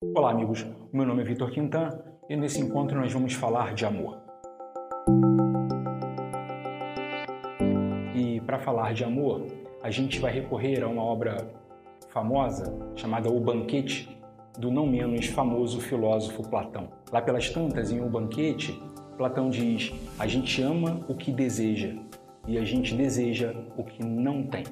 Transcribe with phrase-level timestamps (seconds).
[0.00, 0.64] Olá, amigos.
[0.92, 1.90] O meu nome é Vitor Quintan
[2.28, 4.16] e nesse encontro nós vamos falar de amor.
[8.14, 9.46] E para falar de amor,
[9.82, 11.50] a gente vai recorrer a uma obra
[12.10, 14.08] famosa chamada O Banquete
[14.56, 16.90] do não menos famoso filósofo Platão.
[17.10, 18.80] Lá pelas tantas, em O Banquete,
[19.16, 21.92] Platão diz: a gente ama o que deseja
[22.46, 24.62] e a gente deseja o que não tem.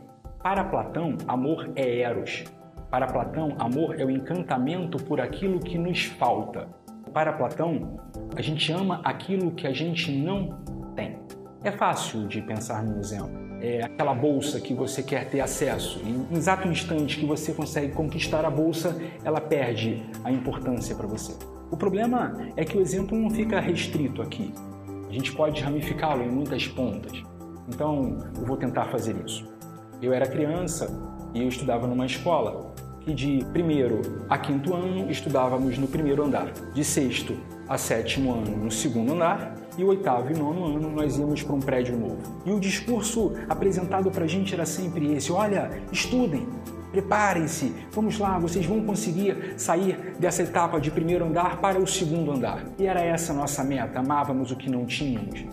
[0.40, 2.44] Para Platão, amor é eros,
[2.90, 6.68] para Platão, amor é o encantamento por aquilo que nos falta.
[7.12, 7.98] Para Platão,
[8.36, 10.58] a gente ama aquilo que a gente não
[10.94, 11.18] tem.
[11.64, 13.46] É fácil de pensar num exemplo.
[13.60, 16.00] É aquela bolsa que você quer ter acesso.
[16.04, 21.36] Em exato instante que você consegue conquistar a bolsa, ela perde a importância para você.
[21.70, 24.54] O problema é que o exemplo não fica restrito aqui.
[25.08, 27.20] A gente pode ramificá-lo em muitas pontas.
[27.68, 29.44] Então, eu vou tentar fazer isso.
[30.00, 30.86] Eu era criança
[31.34, 32.74] e eu estudava numa escola
[33.06, 37.36] e de primeiro a quinto ano estudávamos no primeiro andar, de sexto
[37.68, 41.60] a sétimo ano no segundo andar e oitavo e nono ano nós íamos para um
[41.60, 42.18] prédio novo.
[42.44, 46.46] E o discurso apresentado para a gente era sempre esse: olha, estudem,
[46.90, 52.32] preparem-se, vamos lá, vocês vão conseguir sair dessa etapa de primeiro andar para o segundo
[52.32, 52.64] andar.
[52.78, 55.44] E era essa a nossa meta, amávamos o que não tínhamos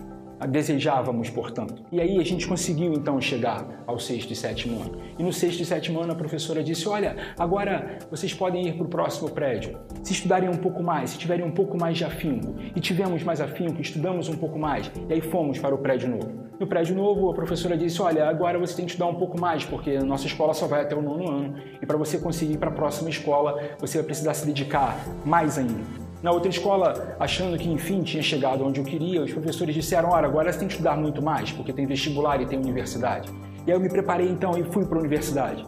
[0.46, 1.82] desejávamos, portanto.
[1.90, 5.00] E aí a gente conseguiu então chegar ao sexto e sétimo ano.
[5.18, 8.84] E no sexto e sétimo ano a professora disse: Olha, agora vocês podem ir para
[8.84, 9.78] o próximo prédio.
[10.02, 12.54] Se estudarem um pouco mais, se tiverem um pouco mais de afinco.
[12.74, 14.90] E tivemos mais afinco, estudamos um pouco mais.
[15.08, 16.44] E aí fomos para o prédio novo.
[16.58, 19.64] No prédio novo, a professora disse: Olha, agora você tem que estudar um pouco mais,
[19.64, 21.54] porque a nossa escola só vai até o nono ano.
[21.80, 25.58] E para você conseguir ir para a próxima escola, você vai precisar se dedicar mais
[25.58, 26.03] ainda.
[26.24, 30.26] Na outra escola, achando que enfim tinha chegado onde eu queria, os professores disseram: Olha,
[30.26, 33.30] agora você tem que estudar muito mais, porque tem vestibular e tem universidade.
[33.66, 35.66] E aí eu me preparei então e fui para a universidade.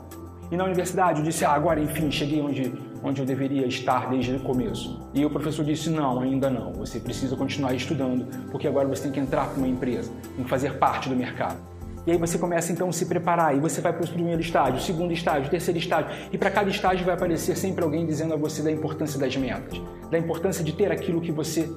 [0.50, 2.72] E na universidade eu disse: Ah, agora enfim, cheguei onde,
[3.04, 5.06] onde eu deveria estar desde o começo.
[5.12, 6.72] E o professor disse: Não, ainda não.
[6.72, 10.48] Você precisa continuar estudando, porque agora você tem que entrar para uma empresa, tem que
[10.48, 11.58] fazer parte do mercado.
[12.06, 14.80] E aí você começa então a se preparar e você vai para o primeiro estágio,
[14.80, 16.08] segundo estágio, terceiro estágio.
[16.32, 19.82] E para cada estágio vai aparecer sempre alguém dizendo a você da importância das metas,
[20.08, 21.68] da importância de ter aquilo que você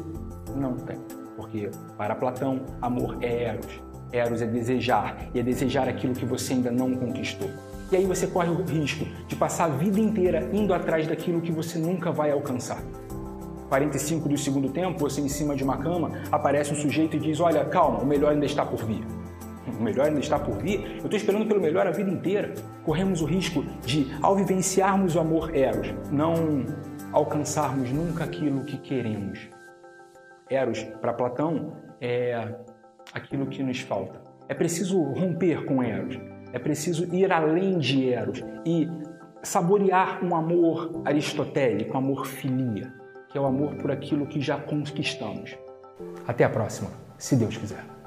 [0.56, 1.00] não tem.
[1.36, 3.82] Porque para Platão, amor é eros.
[4.12, 7.50] Eros é desejar, e é desejar aquilo que você ainda não conquistou.
[7.92, 11.52] E aí você corre o risco de passar a vida inteira indo atrás daquilo que
[11.52, 12.84] você nunca vai alcançar.
[13.68, 17.40] 45 do segundo tempo, você em cima de uma cama, aparece um sujeito e diz:
[17.40, 19.04] Olha, calma, o melhor ainda está por vir
[19.78, 22.54] o melhor ainda está por vir, eu estou esperando pelo melhor a vida inteira.
[22.84, 26.66] Corremos o risco de, ao vivenciarmos o amor Eros, não
[27.12, 29.50] alcançarmos nunca aquilo que queremos.
[30.50, 32.56] Eros, para Platão, é
[33.14, 34.22] aquilo que nos falta.
[34.48, 36.20] É preciso romper com Eros,
[36.52, 38.90] é preciso ir além de Eros e
[39.44, 42.94] saborear um amor aristotélico, um amor filia,
[43.30, 45.56] que é o amor por aquilo que já conquistamos.
[46.28, 47.99] Até a próxima, se Deus quiser.